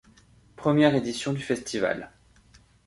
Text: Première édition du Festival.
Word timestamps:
Première 0.55 0.95
édition 0.95 1.31
du 1.31 1.41
Festival. 1.43 2.09